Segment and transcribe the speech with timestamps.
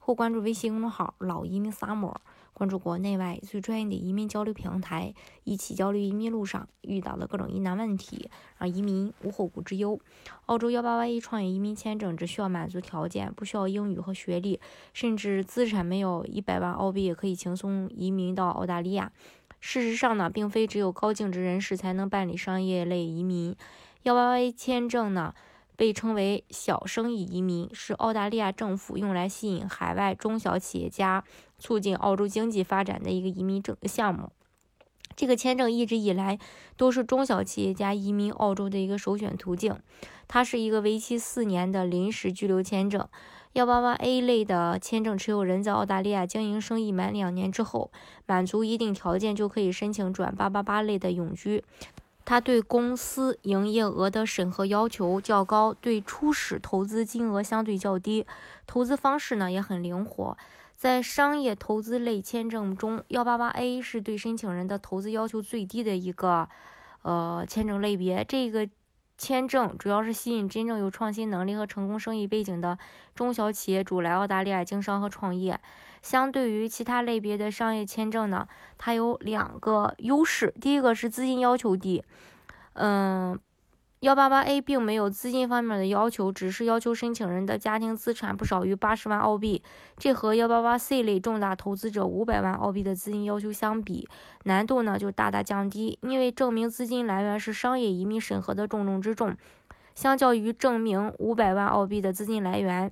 [0.00, 2.16] 或关注微信公众号“老移民 Summer”。
[2.52, 8.28] 关注国内外最专业的移民交流平台，一起交流移民路上遇到的各种疑难问题，
[8.58, 9.98] 让移民无后顾之忧。
[10.44, 14.60] 澳洲幺八八一创业移民签证只需要满足条件，不需要英语和学历，
[14.92, 19.10] 甚至资产没有一百万澳币也可以轻松移民到澳大利亚。
[19.60, 23.56] 事实上呢，并非只有高净值人士才能办理商业类移民。
[24.02, 25.34] 幺八八一签证呢？
[25.80, 31.24] 被称为小生意移民，是澳大利亚政府用来吸引海外中小企业家、
[31.58, 34.30] 促进澳洲经济发展的一个移民政项目。
[35.16, 36.38] 这个签证一直以来
[36.76, 39.74] 都是中小企业家移民澳洲的一个首选途径。
[40.28, 43.08] 它是一个为期四年的临时居留签证。
[43.54, 47.90] 幺八八 A 类的签证持有人在澳大利亚经营生意满两年之后，
[48.26, 51.64] 满足一定条件就可以申请转八八八类的永居。
[52.24, 58.26] 它对公司营业额的审核要求较高，对初始投资金额相对较低，
[58.66, 60.36] 投资方式呢也很灵活。
[60.76, 66.48] 在商业投资类签证中，幺八八 A 是对申请人的投资要求最低的一个
[67.02, 68.24] 呃签证类别。
[68.26, 68.66] 这个
[69.20, 72.78] 签证主要是吸引真正有创新能力和成功生意背景的
[73.14, 75.60] 中小企业主来澳大利亚经商和创业。
[76.00, 78.48] 相对于其他类别的商业签证呢，
[78.78, 80.54] 它有两个优势。
[80.58, 82.02] 第一个是资金要求低，
[82.72, 83.38] 嗯，
[84.00, 89.62] 幺八八 A 并没有资金方面的要求，只是要求申请人的家庭资产不少于八十万澳币。
[89.98, 94.08] 这和幺八八 C 类重大投资者五百万澳币的资金要求相比，
[94.44, 95.98] 难度呢就大大降低。
[96.00, 99.36] 因为证明资金来源是商业移民审核的重中之重，
[99.94, 102.90] 相较于证明五百万澳币的资金来源，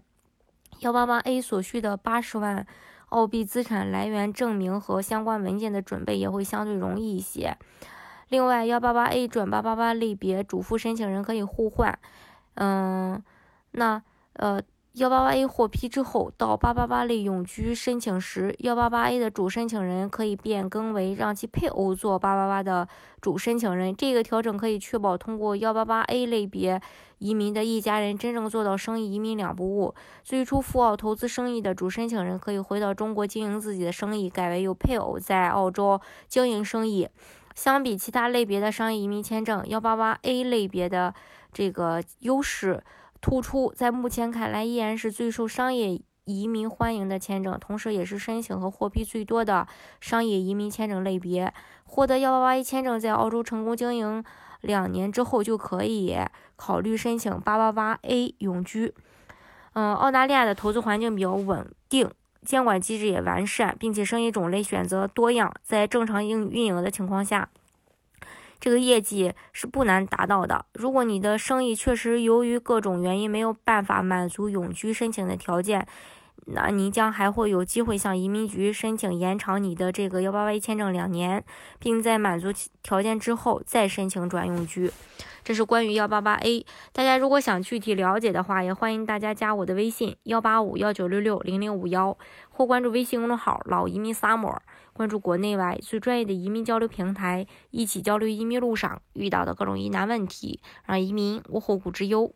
[0.81, 2.67] 幺八八 A 所需的八十万。
[3.09, 7.57] 澳币资产来源证明和相关文件的准备也会相对容易一些。
[8.29, 11.99] 另外，幺八八 A 转八八八类别主副申请人可以互换。
[12.55, 13.23] 嗯，
[13.73, 14.03] 那
[14.35, 14.61] 呃。
[14.95, 22.89] 幺八八 A 获批之后，到八八八类永居申请时，幺八八 A 的主申请人可以变更为让其配偶做八八八的
[23.21, 23.95] 主申请人。
[23.95, 26.81] 这个调整可以确保通过幺八八 A 类别
[27.19, 29.95] 移民的一家人真正做到生意移民两不误。
[30.25, 37.09] 最初赴澳投资生意的主申请人可以回到中国经营自己的生意，改为由配偶在澳洲经营生意。
[37.59, 41.13] 相比其他类别的商业移民签证，幺八八 A 类别的
[41.53, 42.85] 这个优势。
[43.21, 49.67] 突出，在目前看来依然是最受商业移民欢迎的签证，同时也是申请和获批最多的
[50.01, 51.53] 商业移民签证类别。
[51.83, 54.23] 获得幺八八 A 签证，在澳洲成功经营
[54.61, 56.17] 两年之后，就可以
[56.55, 58.95] 考虑申请八八八 A 永居。
[59.73, 62.09] 嗯，澳大利亚的投资环境比较稳定，
[62.49, 67.51] 监管机制也完善，并且生意种类选择多样，在正常运运营的情况下。
[68.59, 70.65] 这个业绩是不难达到的。
[70.73, 75.87] 如果你的生意确实由于各种原因没有办法满足永居申请的条件，
[76.47, 81.45] 那你将还会有机会向移民局申请延长你的这个幺八八一签证两年，
[81.79, 82.49] 并在满足
[82.83, 84.91] 条件之后再申请转永居。
[85.45, 86.67] 这是关于幺八八 A。
[86.93, 92.17] 大家如果想具体了解的话，也欢迎大家加我的微信幺八五幺九六六零零五幺，
[92.51, 94.59] 或关注微信公众号“老移民 summer”。
[94.93, 102.35] 关注国内外最专业的移民交流平台，一起交流移民路上遇到的各种疑难问题，让移民无后顾之忧。